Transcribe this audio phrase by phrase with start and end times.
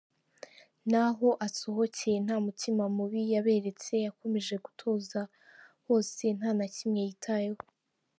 [0.89, 5.21] N’aho asohokeye nta mutima mubi yaberetse, yakomeje gutoza
[5.85, 7.61] bose nta na kimwe yitayeho.